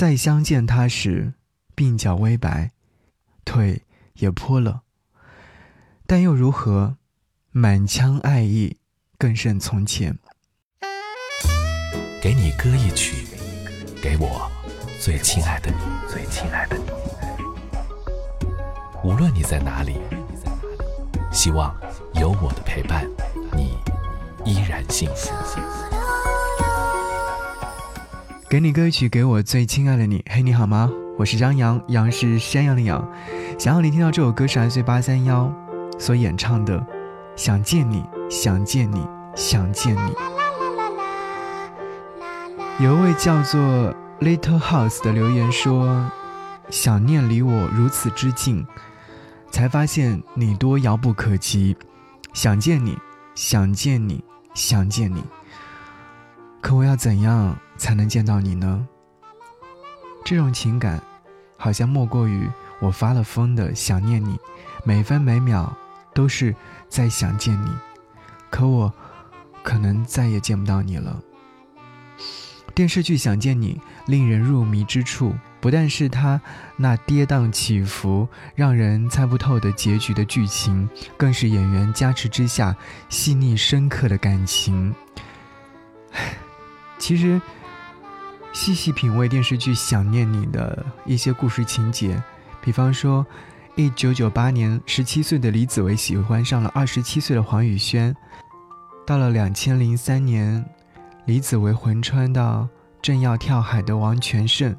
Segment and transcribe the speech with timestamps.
[0.00, 1.34] 再相见他时，
[1.76, 2.70] 鬓角微白，
[3.44, 3.84] 腿
[4.14, 4.80] 也破了。
[6.06, 6.96] 但又如何？
[7.50, 8.78] 满腔爱意，
[9.18, 10.18] 更胜从前。
[12.22, 13.26] 给你歌一曲，
[14.00, 14.50] 给我
[14.98, 15.76] 最亲爱的你，
[16.08, 16.84] 最亲爱的你。
[19.04, 19.98] 无论你在哪里，
[21.30, 21.78] 希望
[22.14, 23.06] 有我的陪伴，
[23.54, 23.76] 你
[24.46, 25.30] 依然幸福。
[28.50, 30.24] 给你歌曲，给我最亲爱的你。
[30.28, 30.90] 嘿，你好吗？
[31.16, 33.08] 我是张扬，杨是山羊的羊。
[33.56, 35.54] 想要你听到这首歌是 S 八三幺
[36.00, 36.76] 所演唱的
[37.36, 38.02] 《想见你》。
[38.28, 40.12] 想见你，想见你。
[42.84, 43.60] 有一位叫做
[44.18, 46.10] Little House 的留言说
[46.70, 48.66] ：“想念离我如此之近，
[49.52, 51.76] 才发现你多遥不可及。
[52.32, 52.98] 想见你，
[53.36, 54.24] 想见你，
[54.54, 55.22] 想见你。
[56.60, 58.86] 可我要怎样才能见到你呢？
[60.22, 61.02] 这种情感，
[61.56, 62.46] 好像莫过于
[62.78, 64.38] 我发了疯的想念你，
[64.84, 65.74] 每分每秒
[66.12, 66.54] 都是
[66.90, 67.70] 在想见你。”
[68.50, 68.92] 可我，
[69.62, 71.18] 可能再也见不到你了。
[72.74, 76.38] 电视剧《想见你》令人入迷之处，不但是它
[76.76, 82.76] 那跌宕起伏、让人猜不透的结局的剧情，更是演员加持之下
[83.08, 84.94] 细腻深刻的感情。
[86.98, 87.40] 其实，
[88.52, 92.20] 细细品味电视剧《想念你》的一些故事情节，
[92.60, 93.24] 比方说，
[93.76, 98.14] 一九九八年，十七岁的李子维喜欢上了二十七岁的黄宇轩。
[99.06, 100.64] 到了两千零三年，
[101.26, 102.68] 李子维魂穿到
[103.00, 104.76] 正要跳海的王全胜，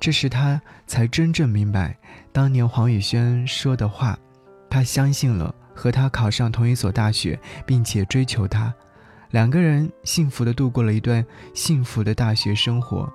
[0.00, 1.96] 这时他才真正明白
[2.32, 4.18] 当年黄宇轩说的话，
[4.70, 8.72] 他相信了，和他考上同一所大学，并且追求他，
[9.32, 13.10] 两个人幸福的度过了一段幸福的大学生活。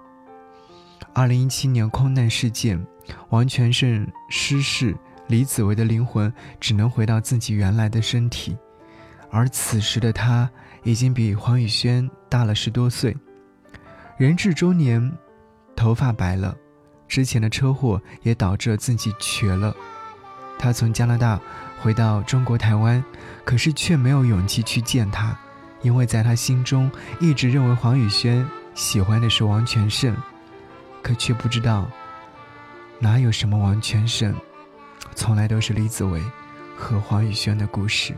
[1.13, 2.83] 二零一七年空难事件，
[3.29, 4.95] 王全胜失事，
[5.27, 8.57] 李子维的灵魂只能回到自己原来的身体。
[9.29, 10.49] 而此时的他
[10.81, 13.15] 已经比黄宇轩大了十多岁，
[14.17, 15.11] 人至中年，
[15.75, 16.57] 头发白了，
[17.07, 19.75] 之前的车祸也导致了自己瘸了。
[20.57, 21.39] 他从加拿大
[21.79, 23.03] 回到中国台湾，
[23.45, 25.37] 可是却没有勇气去见他，
[25.81, 30.15] 因为在他心中一直认为黄宇轩喜欢的是王全胜，
[31.01, 31.89] 可却不知道
[32.99, 34.35] 哪有什么王全胜，
[35.15, 36.21] 从来都是李子维
[36.75, 38.15] 和黄宇轩的故事。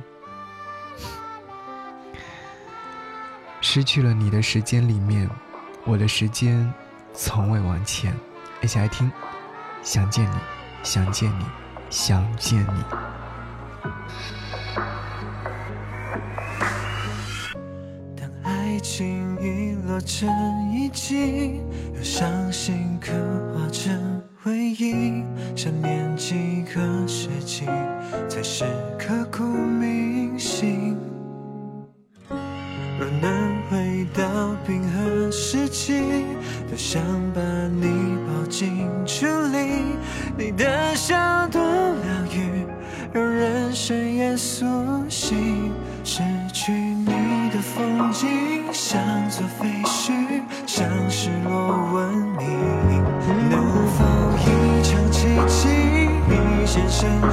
[3.62, 5.30] 失去了你的时间里面，
[5.86, 6.74] 我的时间
[7.14, 8.16] 从未往前。
[8.62, 9.12] 一起来听，
[9.84, 10.36] 想见你，
[10.82, 11.46] 想见你，
[11.90, 12.84] 想见你。
[18.80, 20.30] 当爱情遗落成
[20.72, 21.60] 遗迹，
[21.94, 23.12] 又伤心刻
[23.54, 25.22] 画成回忆，
[25.54, 27.66] 想念几个世纪，
[28.30, 28.64] 才是
[28.98, 30.96] 刻骨铭心。
[32.30, 36.02] 若能回到冰河时期，
[36.70, 37.04] 多想
[37.34, 39.98] 把你抱进处理。
[40.38, 41.18] 你的笑
[41.50, 42.66] 多疗愈，
[43.12, 44.66] 让人深夜苏
[45.10, 45.59] 醒。
[56.80, 57.29] 眼神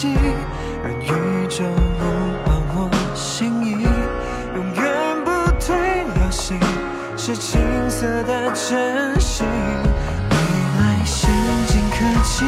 [0.00, 0.08] 息，
[0.82, 1.62] 让宇宙
[1.98, 2.02] 呼
[2.46, 3.72] 唤我心意，
[4.54, 4.82] 永远
[5.26, 5.28] 不
[5.60, 5.76] 退
[6.14, 6.58] 流行，
[7.18, 7.60] 是青
[7.90, 9.46] 涩的真心。
[10.30, 10.34] 未
[10.78, 11.30] 来先
[11.66, 12.46] 进科技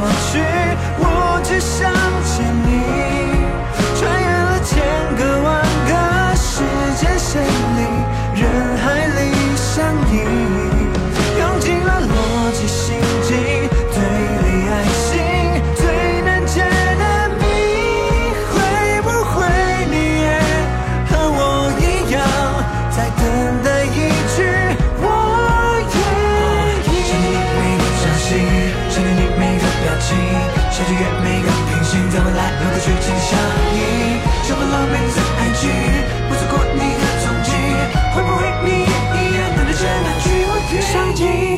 [0.00, 0.53] 过去，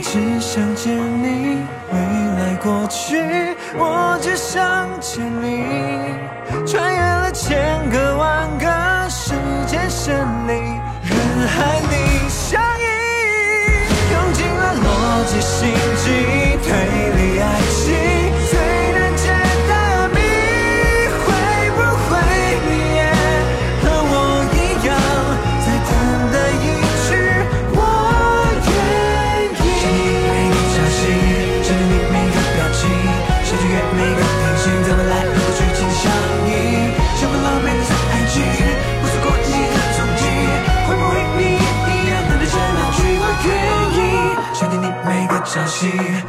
[0.00, 1.58] 只想见你，
[1.92, 5.95] 未来过去，我只想见你。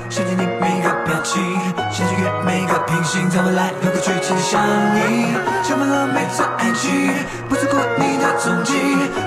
[0.10, 1.42] 想见你每个表情，
[1.90, 4.62] 想穿越每个平行，在未来如果去紧相
[4.98, 5.34] 依，
[5.64, 7.14] 想不浪费的爱情，
[7.48, 8.74] 不错过你的踪迹，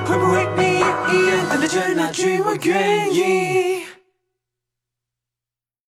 [0.05, 3.80] 会不会你也一样等待着那句我愿意？